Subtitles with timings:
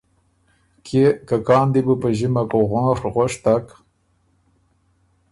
[0.85, 3.65] کيې که کان دی بو په ݫِمک غونڒ غؤشتک،